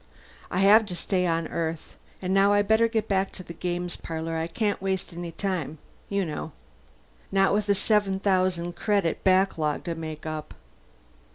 "I 0.49 0.61
have 0.61 0.87
to 0.87 0.95
stay 0.95 1.27
on 1.27 1.47
Earth. 1.49 1.95
And 2.23 2.33
now 2.33 2.53
I'd 2.53 2.67
better 2.67 2.87
get 2.87 3.07
back 3.07 3.31
to 3.33 3.43
the 3.43 3.53
games 3.53 3.95
parlor 3.95 4.35
I 4.35 4.47
can't 4.47 4.81
waste 4.81 5.13
any 5.13 5.31
time, 5.31 5.77
you 6.09 6.25
know. 6.25 6.53
Not 7.31 7.53
with 7.53 7.69
a 7.69 7.75
seven 7.75 8.19
thousand 8.19 8.75
credit 8.75 9.23
backlog 9.23 9.83
to 9.83 9.93
make 9.93 10.25
up." 10.25 10.55